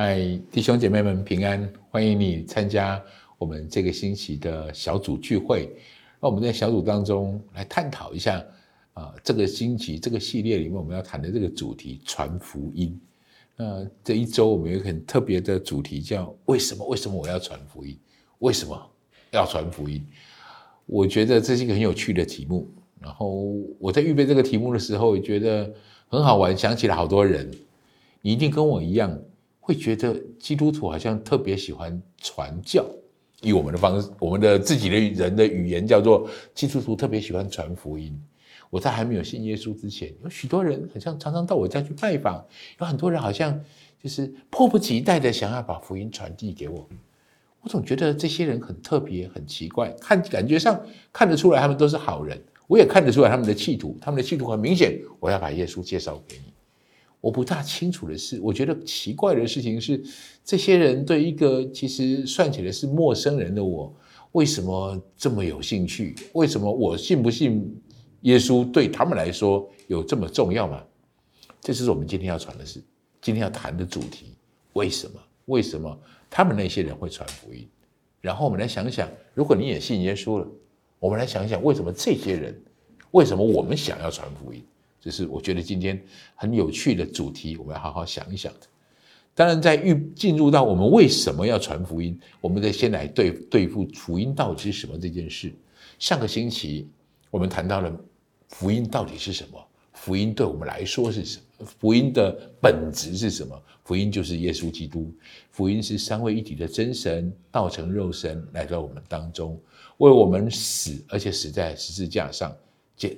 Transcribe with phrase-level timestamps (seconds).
[0.00, 1.68] 嗨，弟兄姐妹们平安！
[1.90, 3.02] 欢迎你参加
[3.36, 5.74] 我们这个星期的小组聚会。
[6.20, 8.40] 那我们在小组当中来探讨一下
[8.92, 12.96] 啊，这个星期这个系列里面我们要谈的这个主题——传福音。
[13.56, 16.86] 那这一周我们有一个很特别的主题，叫“为什么？
[16.86, 17.98] 为什么我要传福音？
[18.38, 18.80] 为什么
[19.32, 20.06] 要传福音？”
[20.86, 22.70] 我觉得这是一个很有趣的题目。
[23.00, 25.68] 然后我在预备这个题目的时候，也觉得
[26.06, 27.50] 很好玩，想起了好多人。
[28.22, 29.18] 你一定跟我一样。
[29.68, 32.82] 会觉得基督徒好像特别喜欢传教，
[33.42, 38.18] 以我们的方式，我们的自己的人的语言叫做基督徒特别喜欢传福音。
[38.70, 42.42] 我在还没有信耶稣之前，有许多人好像常常到我家去拜访，
[42.80, 43.62] 有很多人好像
[44.02, 46.88] 就是迫不及待的想要把福音传递给我。
[47.60, 50.80] 我总觉得这些人很特别，很奇怪，看感觉上
[51.12, 56.47] 看得出来他们都是好人，我也看得出来他们的企图，他们的企图很明显，我要把耶稣介绍给你。
[57.20, 60.02] 我不大清楚的是，我觉得奇怪的事情是，
[60.44, 63.94] 这些人对一个其实算起来是陌生人的我，
[64.32, 66.14] 为什么这么有兴趣？
[66.32, 67.76] 为什么我信不信
[68.22, 70.82] 耶稣对他们来说有这么重要吗？
[71.60, 72.80] 这就是我们今天要传的事，
[73.20, 74.34] 今天要谈的主题。
[74.74, 75.20] 为什么？
[75.46, 75.98] 为什么
[76.30, 77.66] 他们那些人会传福音？
[78.20, 80.46] 然后我们来想想，如果你也信耶稣了，
[81.00, 82.62] 我们来想想，为什么这些人，
[83.10, 84.62] 为什么我们想要传福音？
[85.00, 86.02] 这是我觉得今天
[86.34, 88.60] 很有趣的主题，我们要好好想一想的。
[89.34, 95.54] 当然，在预进入到我们为什么要传福音，我们得先来对对付福音到底是什么这件事。
[96.00, 96.88] 上个星期
[97.30, 97.96] 我们谈到了
[98.48, 103.62] 福音到底是什么，福音对我们来说是什么，福音的本质是什么？
[103.84, 105.14] 福音就是耶稣基督，
[105.52, 109.56] 福音是三位一体的真神道成肉身来到我们当中，
[109.98, 112.52] 为我们死，而且死在十字架上，
[112.96, 113.16] 这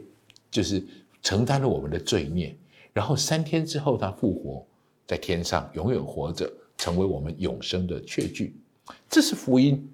[0.50, 0.84] 就是。
[1.22, 2.56] 承担了我们的罪孽，
[2.92, 4.66] 然后三天之后他复活，
[5.06, 8.56] 在天上永远活着，成为我们永生的确据。
[9.08, 9.88] 这是福音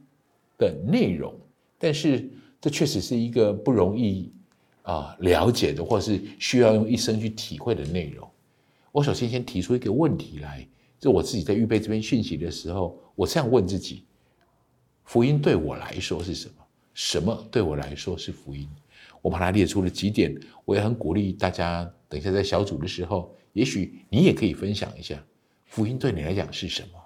[0.58, 1.34] 的内容，
[1.78, 2.28] 但是
[2.60, 4.32] 这确实是一个不容易
[4.82, 8.28] 啊了解的，或是需要用一生去体会的内容。
[8.92, 10.66] 我首先先提出一个问题来，
[10.98, 14.04] 就我自己在预备这篇讯息的时候，我这样问自己：
[15.04, 16.54] 福音对我来说是什么？
[16.94, 18.66] 什么对我来说是福音？
[19.26, 20.32] 我把它列出了几点，
[20.64, 25.20] 我也很鼓励大家，等一下在小组的时候，也许你也可以分享一下，
[25.64, 27.02] 福音对你来讲是什么？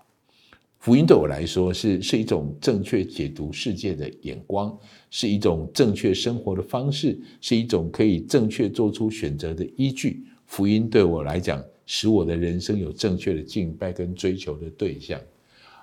[0.81, 10.23] 福音对我来说是是一种正确解读世界的眼光，是一种正确生活的方式，是一种可以正确做出选择的依据。
[10.45, 15.19] 福音对我来讲，使我的人生有正确的敬拜跟追求的对象。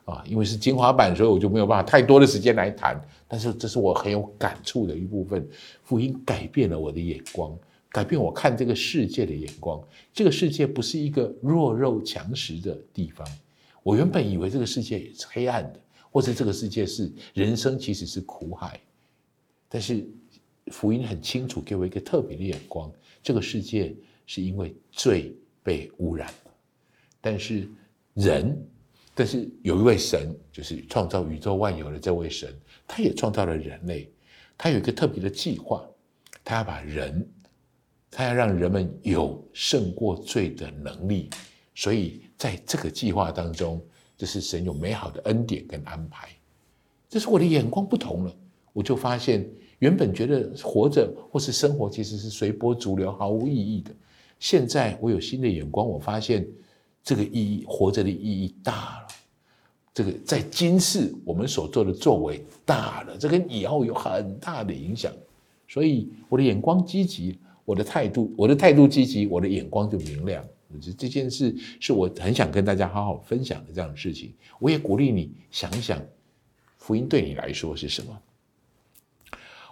[0.08, 2.98] 啊，因为是精华版，所以我就没有办法太多的时间来谈。
[3.28, 5.46] 但是这是我很有感触的一部分。
[5.84, 7.54] 福音改变了我的眼光，
[7.90, 9.86] 改变我看这个世界的眼光。
[10.14, 13.28] 这个世界不是一个弱肉强食的地方。
[13.84, 15.80] 我原本以为这个世界也是黑暗的，
[16.10, 18.80] 或者这个世界是人生其实是苦海。
[19.68, 20.08] 但是
[20.68, 22.90] 福音很清楚，给我一个特别的眼光。
[23.22, 23.94] 这个世界
[24.26, 26.52] 是因为罪被污染了，
[27.20, 27.68] 但是
[28.14, 28.58] 人。
[29.18, 32.56] 但是有一位神，就是创造宇宙万有的这位神，
[32.88, 34.14] 他也创造了人类。
[34.56, 35.84] 他有一个特别的计划，
[36.44, 37.28] 他要把人，
[38.12, 41.32] 他要让人们有胜过罪的能力。
[41.74, 43.84] 所以在这个计划当中，
[44.16, 46.30] 这是神有美好的恩典跟安排。
[47.10, 48.38] 这是我的眼光不同了，
[48.72, 49.50] 我就发现
[49.80, 53.92] 原本觉得活着或是生活其实是随波逐流、毫无意义的。
[54.38, 56.48] 现在我有新的眼光，我发现。
[57.04, 59.07] 这个意义，活着的意义大了。
[59.98, 65.12] 这个在今世我们所做的作为大了，这跟以后有很大的影响。
[65.68, 70.46] 所以我的眼光积极，我的态度，我的态度积极，我的眼光就明亮。
[70.96, 74.32] 这件事是我很想跟大家好好分享的这样的事情。
[74.60, 76.00] 我也鼓励你想一想，
[76.78, 78.16] 福音对你来说是什么。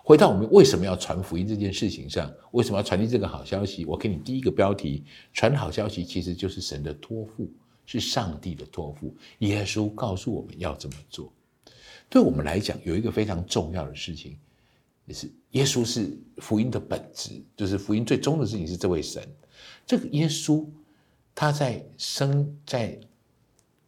[0.03, 3.85] 回到我们为什么要传福音这件事情上，为什么要传递这个好消息？
[3.85, 5.03] 我给你第一个标题：
[5.33, 7.47] 传好消息其实就是神的托付，
[7.85, 9.15] 是上帝的托付。
[9.39, 11.31] 耶稣告诉我们要这么做。
[12.09, 14.37] 对我们来讲，有一个非常重要的事情，
[15.05, 19.27] 也是耶稣是福音的本质，就是福音最终的事情是这位神。
[19.85, 20.65] 这个耶稣
[21.33, 22.99] 他在生在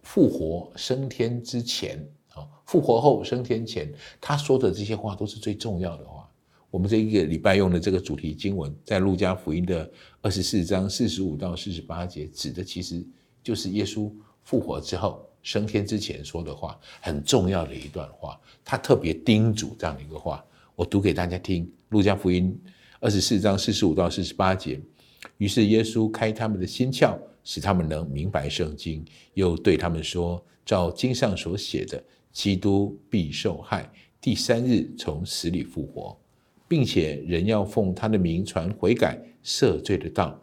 [0.01, 2.03] 复活升天之前
[2.33, 2.47] 啊。
[2.65, 6.29] 复活后升天前，他说的这些话都是最重要的话。
[6.69, 9.89] 我们这一个礼拜用的这个主题经文，在路加福音的
[10.21, 13.05] 二十四章四十五到四十八节，指的其实
[13.47, 14.11] 就是耶稣
[14.43, 18.37] 复活之后升天之前说的话，很重要的一段话。
[18.65, 20.43] 他特别叮嘱这样的一个话，
[20.75, 22.53] 我读给大家听：路加福音
[22.99, 24.77] 二十四章四十五到四十八节。
[25.37, 27.17] 于是耶稣开他们的心窍。
[27.49, 29.05] 使他们能明白圣经。
[29.33, 32.03] 又对他们说：照经上所写的，
[32.33, 33.89] 基督必受害，
[34.19, 36.19] 第三日从死里复活，
[36.67, 40.37] 并且人要奉他的名传悔改赦罪的道，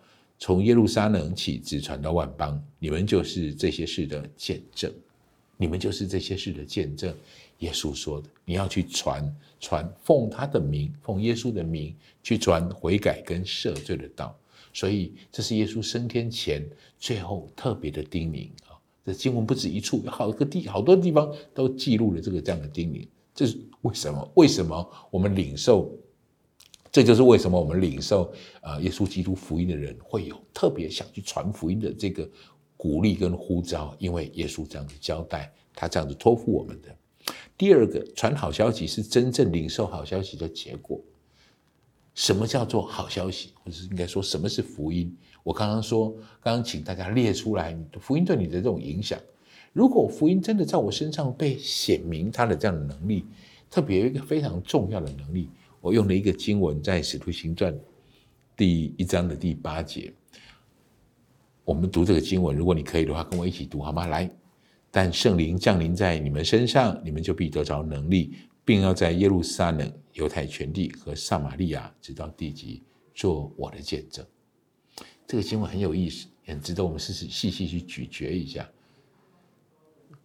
[0.44, 2.62] 从耶路撒冷起，直传到万邦。
[2.78, 4.92] 你们就是这些事的见证。
[5.56, 7.14] 你们就是这些事的见证。
[7.60, 14.38] 耶稣说的，你要去传传，奉他的名，奉耶稣的名去传悔改跟赦罪的道。
[14.74, 16.62] 所以这是耶稣升天前
[16.98, 18.76] 最后特别的叮咛啊！
[19.06, 23.08] 这经文不止一处，有好个地，好多地方都记录了这个这样的叮咛。
[23.34, 24.30] 这是为什么？
[24.34, 25.90] 为什么我们领受？
[26.94, 32.30] 这就是为什么我们领受啊耶稣基督福音的人会有特别想去传福音的这个
[32.76, 36.96] 鼓励跟呼召，因为耶稣这样子交代，他这样子托付我们的。
[37.58, 41.00] 第二个传好消息是真正领受好消息的结果。
[42.14, 45.12] 什么叫做好消息，或者是应该说什么是福音？
[45.42, 46.10] 我刚刚说，
[46.40, 49.18] 刚刚请大家列出来，福音对你的这种影响。
[49.72, 53.24] 如果福音真的在我身上被显明，它的这样的能力，
[53.68, 55.50] 特别有一个非常重要的能力，
[55.84, 57.78] 我用了一个经文在使徒行传
[58.56, 60.10] 第一章的第八节。
[61.62, 64.06] 我们读这个经文，如果你可以的话，跟我一起读好吗？
[64.06, 64.30] 来。
[64.90, 68.34] 但圣灵降临在你们身上，你们就必得着能力，
[68.64, 72.82] 并要在耶路撒冷、犹太全地和撒玛利亚直到地极
[73.14, 74.24] 做我的见证。
[75.26, 78.66] 这个经文很有意思，很值得我们细细细细去咀嚼一下。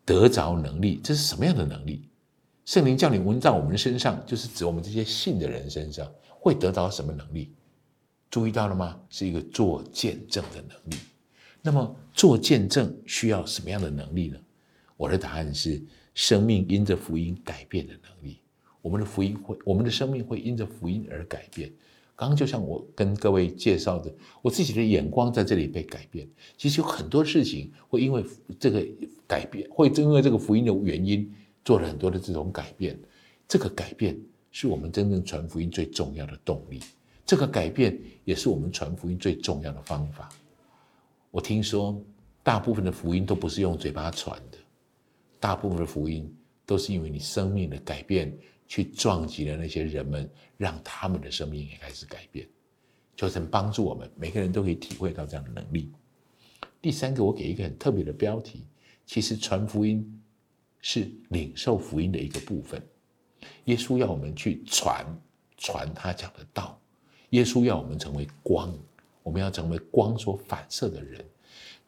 [0.05, 2.07] 得着能力，这是什么样的能力？
[2.69, 6.07] 圣灵降临温在我们身上，就是指我们这些信的人身上
[6.39, 7.51] 会得到什么能力？
[8.29, 8.95] 注意到了吗？
[9.09, 11.01] 是一个做见证的能力。
[11.63, 14.37] 那么做见证需要什么样的能力呢？
[14.97, 15.81] 我的答案是：
[16.13, 18.37] 生命因着福音改变的能力。
[18.83, 21.73] 我们的福音会，我们的生命会因着福音而改变。
[22.15, 24.13] 刚刚就像我跟各位介绍的，
[24.43, 26.29] 我自己的眼光在这里被改变。
[26.55, 28.23] 其实有很多事情会因为
[28.59, 28.85] 这个
[29.25, 31.33] 改变，会因为这个福音的原因，
[31.63, 32.99] 做了很多的这种改变。
[33.47, 34.19] 这个改变
[34.51, 36.79] 是我们真正传福音最重要的动力。
[37.25, 40.29] 这个改变也是我们传福音最重要的方法。
[41.31, 42.01] 我听说，
[42.41, 44.57] 大部分的福音都不是用嘴巴传的。
[45.39, 46.35] 大部分的福音
[46.65, 48.35] 都是因为你生命的改变，
[48.67, 52.47] 去撞击了那些人们，让他们的生命也开始改变，
[53.15, 55.91] 就能帮助我们每个人都可以体会到这样的能力。
[56.81, 58.65] 第三个，我给一个很特别的标题，
[59.05, 60.18] 其实传福音
[60.81, 62.81] 是领受福音的一个部分。
[63.65, 65.05] 耶稣要我们去传
[65.57, 66.79] 传他讲的道，
[67.31, 68.73] 耶稣要我们成为光，
[69.23, 71.23] 我们要成为光所反射的人。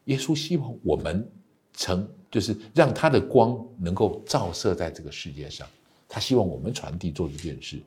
[0.04, 1.28] 耶稣希望我们。
[1.74, 5.66] 成就是让他的光能够照射在这个世界上，
[6.06, 7.80] 他希望我们传递做这件事。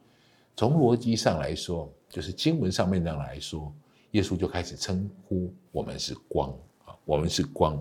[0.58, 3.72] 从逻辑上来说，就是经文上面这样来说，
[4.12, 6.50] 耶稣就开始称呼我们是光
[6.84, 7.80] 啊，我们是光，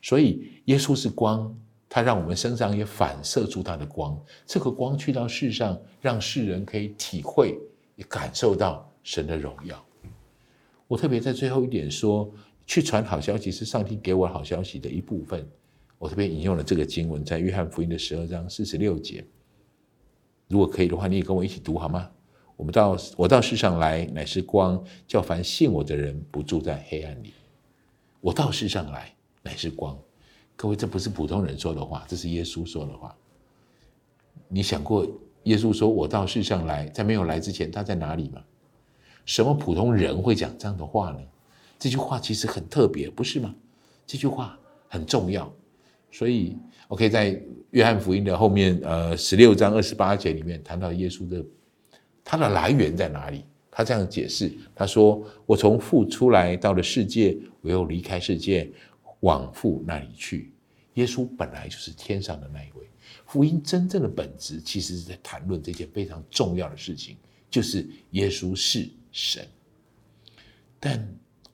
[0.00, 1.52] 所以耶稣是光，
[1.92, 7.58] 他让我们身上也反射出他的光，这个光去到世上，让世人可以体会
[7.96, 9.84] 也感受到神的荣耀。
[10.88, 12.32] 我特别在最后一点说。
[12.64, 15.46] 去传好消息是上帝给我好消息的一部分。
[15.98, 19.22] 我特别引用了这个经文，在约翰福音的十二章四十六节。
[20.46, 22.08] 如果可以的话，你也跟我一起读好吗？
[22.56, 27.34] 我们到我到世上来，乃是光，叫凡信我的人不住在黑暗里。
[28.20, 29.12] 我到世上来，
[29.42, 29.98] 乃是光。
[30.56, 33.14] 各位，这不是普通人说的话，这是耶稣说的话。
[34.48, 35.06] 你想过
[35.44, 38.42] 耶稣说我到世上来，在没有来之前，他在哪里吗？
[39.24, 41.18] 什么普通人会讲这样的话呢？
[41.78, 43.54] 这句话其实很特别，不是吗？
[44.06, 45.52] 这句话很重要，
[46.10, 46.56] 所以
[46.88, 47.40] OK，在
[47.70, 51.44] 约翰福音的后面，呃，十六章二十八节里面谈到耶稣的
[52.22, 53.44] 他的来源在哪里？
[53.74, 58.70] 他这样解释，他说：“我从父出来到了世界，我又离开世界，
[59.22, 60.54] 往父那里去。”
[60.94, 62.86] 耶稣本来就是天上的那一位。
[63.26, 67.16] 福音真正的本质，其实是在谈论这件非常重要的事情，
[67.50, 69.44] 就是耶稣是神，
[70.78, 71.04] 但。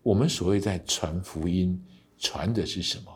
[0.01, 1.79] 我们所谓在传福音，
[2.17, 3.13] 传的是什么？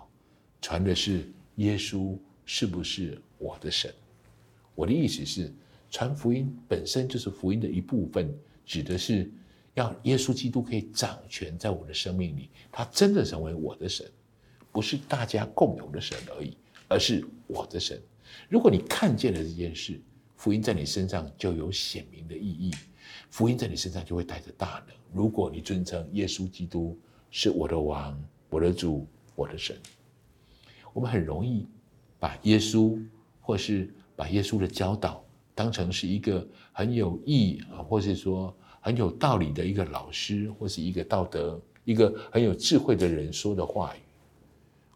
[0.60, 3.90] 传的是耶稣是不是我的神？
[4.74, 5.50] 我的意思是，
[5.90, 8.30] 传福音本身就是福音的一部分，
[8.66, 9.32] 指的是
[9.72, 14.06] 要耶稣基督可以掌权在我的生命里，他真的成为我的神，
[14.72, 16.56] 不是大家共有的神而已，
[16.88, 18.00] 而是我的神。
[18.48, 20.00] 如果你看见了这件事，
[20.36, 22.72] 福音在你身上就有显明的意义。
[23.30, 24.96] 福音在你身上就会带着大能。
[25.12, 26.98] 如果你尊称耶稣基督
[27.30, 29.76] 是我的王、我的主、我的神，
[30.92, 31.66] 我们很容易
[32.18, 32.98] 把耶稣
[33.40, 35.22] 或是把耶稣的教导
[35.54, 43.94] 当成是一个很有意义啊，或是说很有道理的一个老师，或是一个道德一个很有智慧的人说的话。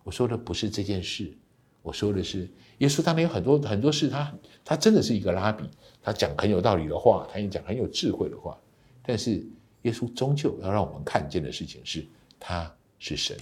[0.06, 1.36] 我说的不是这件事，
[1.82, 2.48] 我说的是
[2.78, 5.64] 耶稣当年有很多很多事，他他真的是一个拉比，
[6.00, 8.56] 他讲很有道理的话，他也讲很有智慧的话。
[9.02, 9.44] 但是
[9.82, 12.06] 耶稣终究要让我们看见的事情是，
[12.38, 13.36] 他是神。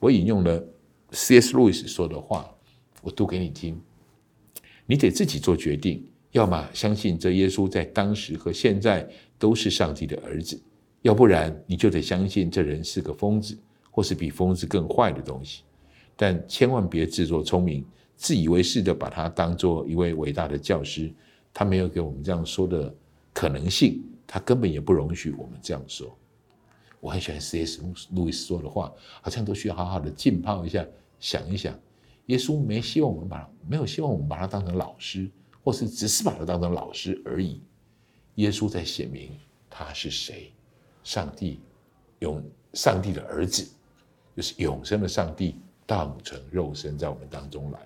[0.00, 0.60] 我引用了
[1.12, 1.52] C.S.
[1.52, 2.52] 路易斯说的话，
[3.02, 3.80] 我读给你听。
[4.86, 10.60] 你得自己做决定，要么相信这耶稣在当时和现在都是上帝的儿子，
[11.02, 13.56] 要不然你就得相信这人是个疯子，
[13.92, 15.62] 或是比疯子更坏的东西。
[16.22, 17.82] 但千万别自作聪明，
[18.14, 21.10] 自以为是的把他当做一位伟大的教师。
[21.50, 22.94] 他没有给我们这样说的
[23.32, 26.14] 可能性，他根本也不容许我们这样说。
[27.00, 27.80] 我很喜欢 C.S.
[28.10, 30.86] 路易斯说的话，好像都需要好好的浸泡一下，
[31.18, 31.74] 想一想。
[32.26, 35.26] 耶稣没希望我们把没有希望我们把他当成老师，
[35.64, 37.62] 或是只是把他当成老师而已。
[38.34, 39.30] 耶稣在显明
[39.70, 40.52] 他是谁，
[41.02, 41.60] 上帝
[42.18, 43.66] 永上帝的儿子，
[44.36, 45.56] 就是永生的上帝，
[45.90, 47.80] 道成肉身在我们当中来。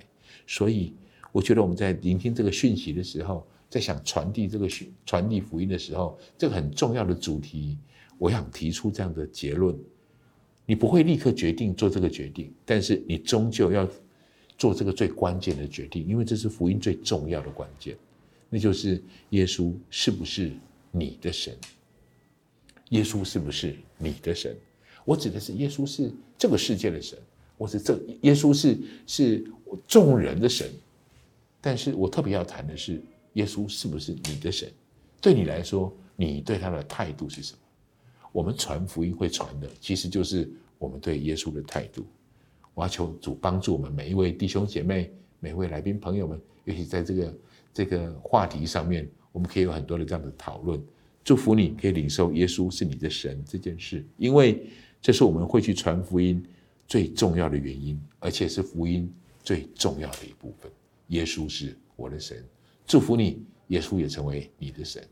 [0.47, 0.93] 所以，
[1.33, 7.79] 我觉得我们在聆听这个讯息的时候，在想传递这个讯传递福音的时候，这个很重要的主题，
[8.19, 9.75] 我想提出这样的结论：
[10.67, 13.89] 你不会立刻决定做这个决定，但是你终究要。
[14.57, 17.97] 做这个最关键的决定，因为这是福音最重要的关键，
[18.49, 20.53] 那就是耶稣是不是
[20.93, 21.53] 你的神？
[22.91, 24.57] 耶稣是不是你的神？
[25.05, 26.09] 我指的是耶稣是
[26.39, 27.19] 这个世界的神，
[27.57, 29.45] 我是这耶稣是是
[29.87, 30.69] 众人的神。
[31.61, 33.03] 但是我特别要谈的是，
[33.35, 34.71] 耶稣是不是你的神？
[35.21, 37.59] 对你来说，你对他的态度是什么？
[38.33, 42.05] 我们传福音会传的，其实就是我们对耶稣的态度。
[42.75, 47.35] 我要求主帮助我们每一位弟兄姐妹、每位来宾朋友们，尤其在这个
[47.73, 50.83] 这个话题上面，我们可以有很多的这样的讨论。
[51.23, 54.67] 祝福你可以领受耶稣是你的神这件事，因为
[55.01, 56.45] 这是我们会去传福音
[56.87, 59.13] 最重要的原因，而且是福音
[59.43, 60.71] 最重要的一部分。
[61.09, 62.45] 耶稣是我的神，
[62.87, 65.07] 祝福你，耶稣也成为你的神。